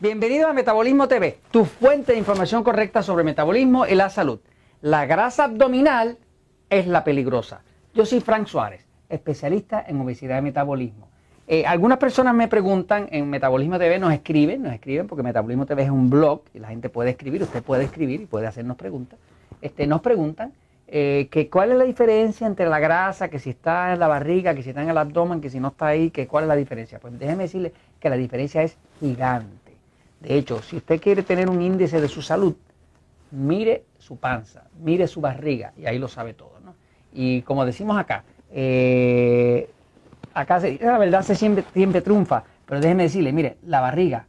[0.00, 4.40] Bienvenido a Metabolismo TV, tu fuente de información correcta sobre metabolismo y la salud.
[4.80, 6.16] La grasa abdominal
[6.70, 7.64] es la peligrosa.
[7.92, 11.09] Yo soy Frank Suárez, especialista en obesidad y metabolismo.
[11.52, 15.82] Eh, algunas personas me preguntan en Metabolismo TV, nos escriben, nos escriben porque Metabolismo TV
[15.82, 19.18] es un blog y la gente puede escribir, usted puede escribir y puede hacernos preguntas.
[19.60, 20.52] Este, nos preguntan
[20.86, 24.62] eh, cuál es la diferencia entre la grasa, que si está en la barriga, que
[24.62, 27.00] si está en el abdomen, que si no está ahí, que cuál es la diferencia.
[27.00, 29.72] Pues déjeme decirle que la diferencia es gigante.
[30.20, 32.54] De hecho, si usted quiere tener un índice de su salud,
[33.32, 36.60] mire su panza, mire su barriga y ahí lo sabe todo.
[36.64, 36.76] ¿no?
[37.12, 38.22] Y como decimos acá,
[38.52, 39.68] eh,
[40.34, 44.26] acá la verdad se siempre, siempre triunfa, pero déjeme decirle, mire, la barriga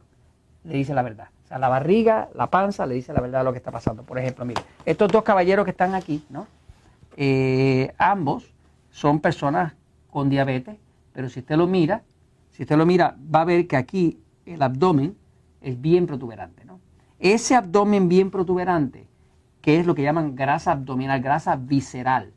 [0.64, 1.28] le dice la verdad.
[1.44, 4.02] O sea, la barriga, la panza le dice la verdad de lo que está pasando.
[4.02, 6.46] Por ejemplo, mire, estos dos caballeros que están aquí, ¿no?
[7.16, 8.52] Eh, ambos
[8.90, 9.74] son personas
[10.10, 10.76] con diabetes,
[11.12, 12.02] pero si usted lo mira,
[12.50, 15.16] si usted lo mira, va a ver que aquí el abdomen
[15.60, 16.64] es bien protuberante.
[16.64, 16.80] ¿no?
[17.18, 19.06] Ese abdomen bien protuberante,
[19.60, 22.32] que es lo que llaman grasa abdominal, grasa visceral,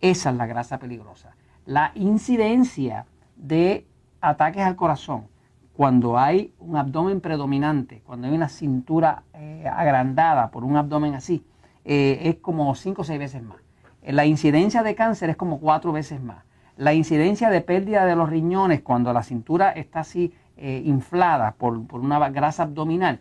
[0.00, 1.36] esa es la grasa peligrosa.
[1.70, 3.86] La incidencia de
[4.20, 5.28] ataques al corazón,
[5.76, 11.44] cuando hay un abdomen predominante, cuando hay una cintura eh, agrandada por un abdomen así,
[11.84, 13.58] eh, es como 5 o 6 veces más.
[14.02, 16.42] La incidencia de cáncer es como 4 veces más.
[16.76, 21.74] La incidencia de pérdida de los riñones cuando la cintura está así eh, inflada por,
[21.92, 23.20] una grasa abdominal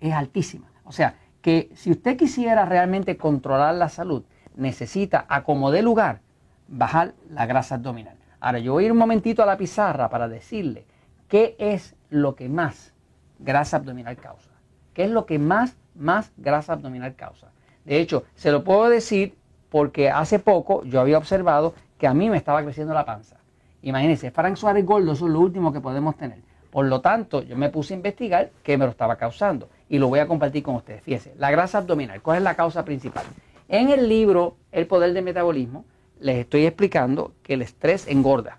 [0.00, 0.68] es altísima.
[0.84, 4.24] O sea, que si usted quisiera realmente controlar la salud,
[4.56, 6.22] necesita, a como de lugar,
[6.68, 8.16] bajar la grasa abdominal.
[8.40, 10.86] Ahora, yo voy a ir un momentito a la pizarra para decirle
[11.28, 12.92] qué es lo que más
[13.38, 14.50] grasa abdominal causa.
[14.94, 17.48] ¿Qué es lo que más, más grasa abdominal causa?
[17.84, 19.36] De hecho, se lo puedo decir
[19.70, 23.36] porque hace poco yo había observado que a mí me estaba creciendo la panza.
[23.82, 26.38] Imagínense, Frank Suárez gordo eso es lo último que podemos tener.
[26.70, 30.08] Por lo tanto, yo me puse a investigar qué me lo estaba causando y lo
[30.08, 31.02] voy a compartir con ustedes.
[31.02, 33.24] Fíjense, la grasa abdominal, ¿cuál es la causa principal?
[33.68, 35.84] En el libro El poder del metabolismo
[36.20, 38.58] les estoy explicando que el estrés engorda.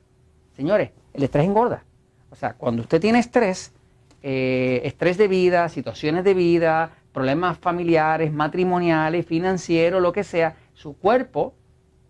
[0.55, 1.83] Señores, el estrés engorda.
[2.29, 3.73] O sea, cuando usted tiene estrés,
[4.21, 10.97] eh, estrés de vida, situaciones de vida, problemas familiares, matrimoniales, financieros, lo que sea, su
[10.97, 11.53] cuerpo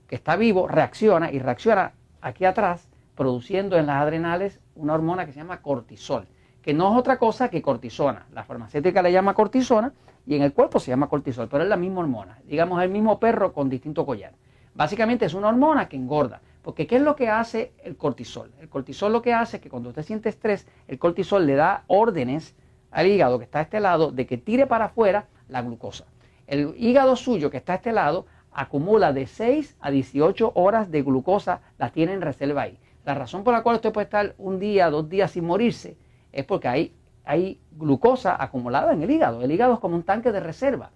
[0.08, 5.34] que está vivo reacciona y reacciona aquí atrás produciendo en las adrenales una hormona que
[5.34, 6.28] se llama cortisol,
[6.62, 8.26] que no es otra cosa que cortisona.
[8.34, 9.94] La farmacéutica le llama cortisona
[10.26, 13.20] y en el cuerpo se llama cortisol, pero es la misma hormona, digamos el mismo
[13.20, 14.34] perro con distinto collar.
[14.78, 18.52] Básicamente es una hormona que engorda, porque ¿qué es lo que hace el cortisol?
[18.62, 21.84] El cortisol lo que hace es que cuando usted siente estrés, el cortisol le da
[21.88, 22.56] órdenes
[22.92, 26.06] al hígado que está a este lado de que tire para afuera la glucosa.
[26.46, 31.02] El hígado suyo que está a este lado acumula de 6 a 18 horas de
[31.02, 32.78] glucosa, la tiene en reserva ahí.
[33.04, 35.98] La razón por la cual usted puede estar un día, dos días sin morirse
[36.32, 36.96] es porque hay,
[37.26, 39.42] hay glucosa acumulada en el hígado.
[39.42, 40.92] El hígado es como un tanque de reserva.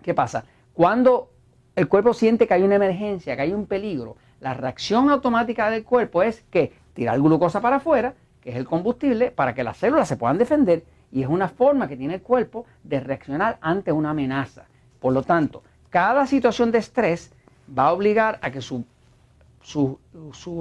[0.00, 0.46] ¿Qué pasa?
[0.72, 1.32] Cuando
[1.78, 5.84] el cuerpo siente que hay una emergencia, que hay un peligro, la reacción automática del
[5.84, 10.08] cuerpo es que tirar glucosa para afuera, que es el combustible, para que las células
[10.08, 14.10] se puedan defender y es una forma que tiene el cuerpo de reaccionar ante una
[14.10, 14.64] amenaza.
[15.00, 17.32] Por lo tanto, cada situación de estrés
[17.76, 18.84] va a obligar a que sus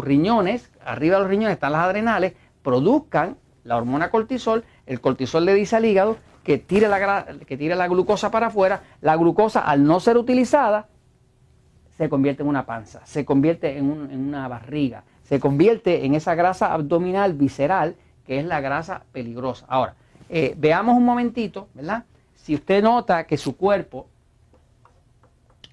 [0.01, 4.63] riñones, arriba de los riñones están las adrenales, produzcan la hormona cortisol.
[4.85, 6.87] El cortisol le dice al hígado que tire
[7.45, 8.83] que tire la glucosa para afuera.
[9.01, 10.87] La glucosa, al no ser utilizada,
[11.97, 16.73] se convierte en una panza, se convierte en, una barriga, se convierte en esa grasa
[16.73, 19.65] abdominal visceral, que es la grasa peligrosa.
[19.67, 19.95] Ahora,
[20.29, 22.05] eh, veamos un momentito, ¿verdad?
[22.35, 24.07] Si usted nota que su cuerpo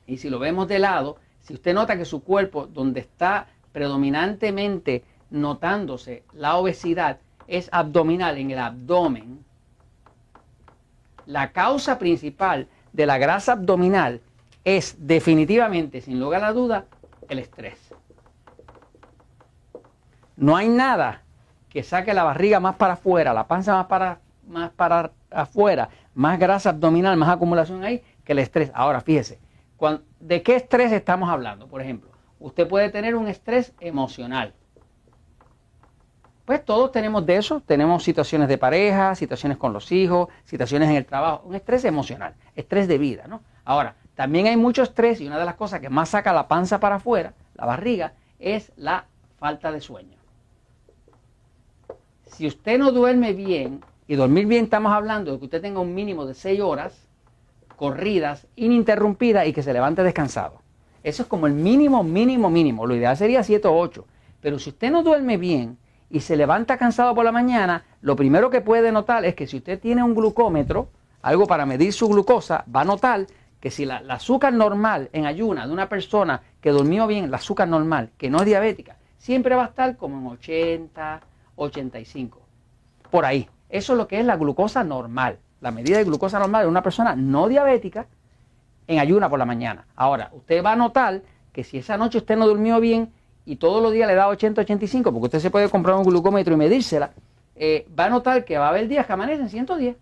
[0.07, 5.05] y si lo vemos de lado, si usted nota que su cuerpo, donde está predominantemente
[5.31, 9.45] notándose la obesidad, es abdominal, en el abdomen,
[11.27, 14.21] la causa principal de la grasa abdominal
[14.65, 16.87] es definitivamente, sin lugar a duda,
[17.29, 17.79] el estrés.
[20.37, 21.23] No hay nada
[21.69, 26.39] que saque la barriga más para afuera, la panza más para, más para afuera, más
[26.39, 28.71] grasa abdominal, más acumulación ahí, que el estrés.
[28.75, 29.39] Ahora, fíjese,
[30.21, 31.69] ¿De qué estrés estamos hablando?
[31.69, 34.55] Por ejemplo, usted puede tener un estrés emocional.
[36.45, 40.97] Pues todos tenemos de eso, tenemos situaciones de pareja, situaciones con los hijos, situaciones en
[40.97, 43.43] el trabajo, un estrés emocional, estrés de vida, ¿no?
[43.65, 46.81] Ahora, también hay mucho estrés y una de las cosas que más saca la panza
[46.81, 49.07] para afuera, la barriga, es la
[49.39, 50.17] falta de sueño.
[52.27, 55.95] Si usted no duerme bien, y dormir bien estamos hablando de que usted tenga un
[55.95, 57.07] mínimo de 6 horas
[57.77, 60.61] corridas, ininterrumpidas y que se levante descansado.
[61.03, 62.87] Eso es como el mínimo, mínimo, mínimo.
[62.87, 64.07] Lo ideal sería 7 o 8.
[64.41, 65.79] Pero si usted no duerme bien
[66.11, 69.57] y se levanta cansado por la mañana, lo primero que puede notar es que si
[69.57, 70.89] usted tiene un glucómetro,
[71.23, 73.27] algo para medir su glucosa, va a notar
[73.65, 77.67] que si la, azúcar normal en ayuna de una persona que durmió bien, la azúcar
[77.67, 81.23] normal, que no es diabética, siempre va a estar como en 80,
[81.57, 82.43] 85.
[83.11, 83.49] Por ahí.
[83.71, 85.39] Eso es lo que es la glucosa normal.
[85.63, 88.07] La medida de glucosa normal de una persona no diabética
[88.87, 89.87] en ayuna por la mañana.
[89.97, 93.15] Ahora, usted va a notar que si esa noche usted no durmió bien
[93.47, 96.53] y todos los días le da 80, 85, porque usted se puede comprar un glucómetro
[96.53, 97.13] y medírsela,
[97.57, 99.97] eh, va a notar que va a haber días que amanecen en 110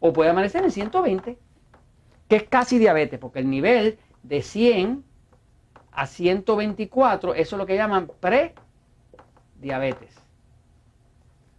[0.00, 1.47] o puede amanecer en 120
[2.28, 5.04] que es casi diabetes, porque el nivel de 100
[5.92, 10.14] a 124, eso es lo que llaman pre-diabetes.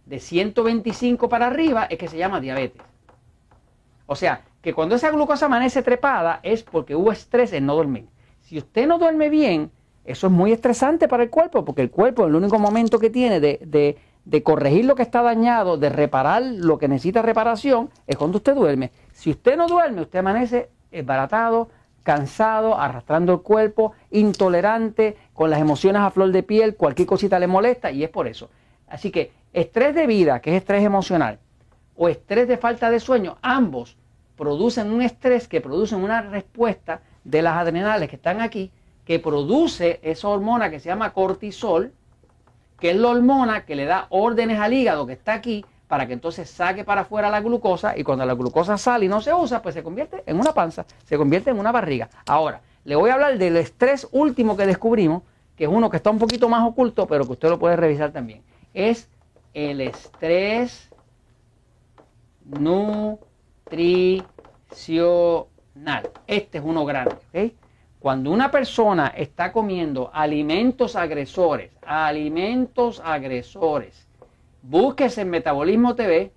[0.06, 2.82] De 125 para arriba es que se llama diabetes.
[4.06, 8.08] O sea, que cuando esa glucosa amanece trepada es porque hubo estrés en no dormir.
[8.40, 9.70] Si usted no duerme bien,
[10.04, 13.38] eso es muy estresante para el cuerpo, porque el cuerpo, el único momento que tiene
[13.40, 18.38] de, de corregir lo que está dañado, de reparar lo que necesita reparación, es cuando
[18.38, 18.90] usted duerme.
[19.12, 21.68] Si usted no duerme, usted amanece esbaratado,
[22.02, 27.46] cansado, arrastrando el cuerpo, intolerante, con las emociones a flor de piel, cualquier cosita le
[27.46, 28.50] molesta y es por eso.
[28.88, 31.38] Así que estrés de vida, que es estrés emocional,
[31.96, 33.96] o estrés de falta de sueño, ambos
[34.36, 38.70] producen un estrés que produce una respuesta de las adrenales que están aquí,
[39.04, 41.92] que produce esa hormona que se llama cortisol,
[42.80, 46.12] que es la hormona que le da órdenes al hígado que está aquí para que
[46.12, 49.60] entonces saque para afuera la glucosa y cuando la glucosa sale y no se usa,
[49.60, 52.08] pues se convierte en una panza, se convierte en una barriga.
[52.26, 55.24] Ahora, le voy a hablar del estrés último que descubrimos,
[55.56, 58.12] que es uno que está un poquito más oculto, pero que usted lo puede revisar
[58.12, 58.42] también.
[58.72, 59.08] Es
[59.52, 60.90] el estrés
[62.44, 64.24] nutricional.
[66.26, 67.52] Este es uno grande, ¿ok?
[68.00, 74.08] Cuando una persona está comiendo alimentos agresores, alimentos agresores,
[74.62, 76.32] búsquese en Metabolismo TV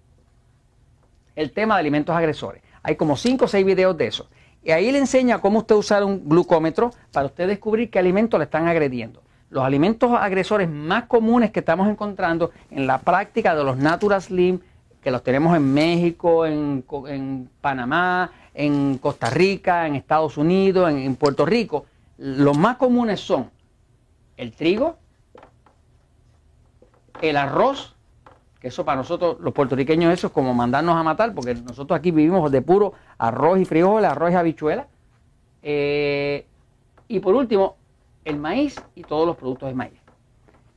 [1.38, 2.62] el tema de alimentos agresores.
[2.83, 4.30] Hay como 5 o 6 videos de eso.
[4.62, 8.44] Y ahí le enseña cómo usted usar un glucómetro para usted descubrir qué alimentos le
[8.44, 9.24] están agrediendo.
[9.50, 14.60] Los alimentos agresores más comunes que estamos encontrando en la práctica de los Natural Slim,
[15.01, 21.45] que los tenemos en México, en, Panamá, en Costa Rica, en Estados Unidos, en Puerto
[21.45, 21.85] Rico,
[22.17, 23.50] los más comunes son
[24.38, 24.97] el trigo,
[27.21, 27.95] el arroz,
[28.59, 32.11] que eso para nosotros los puertorriqueños eso es como mandarnos a matar, porque nosotros aquí
[32.11, 34.88] vivimos de puro arroz y frijoles, arroz y habichuela.
[35.61, 36.45] Eh,
[37.07, 37.77] y por último,
[38.25, 40.00] el maíz y todos los productos de maíz.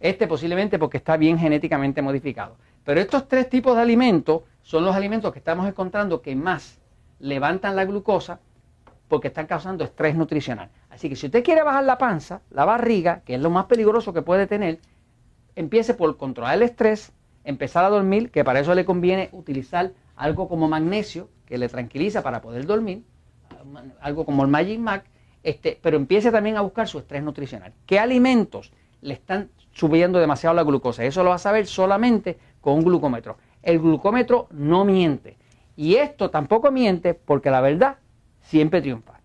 [0.00, 2.56] Este posiblemente porque está bien genéticamente modificado.
[2.84, 6.78] Pero estos tres tipos de alimentos son los alimentos que estamos encontrando que más
[7.18, 8.40] levantan la glucosa
[9.08, 10.70] porque están causando estrés nutricional.
[10.90, 14.12] Así que si usted quiere bajar la panza, la barriga, que es lo más peligroso
[14.12, 14.80] que puede tener,
[15.54, 17.12] empiece por controlar el estrés,
[17.44, 22.22] empezar a dormir, que para eso le conviene utilizar algo como magnesio, que le tranquiliza
[22.22, 23.04] para poder dormir,
[24.00, 25.04] algo como el Magic Mac,
[25.42, 27.72] este, pero empiece también a buscar su estrés nutricional.
[27.86, 31.04] ¿Qué alimentos le están subiendo demasiado la glucosa?
[31.04, 33.36] Eso lo va a saber solamente con un glucómetro.
[33.62, 35.36] El glucómetro no miente.
[35.76, 37.99] Y esto tampoco miente porque la verdad
[38.40, 39.21] siempre triunfa.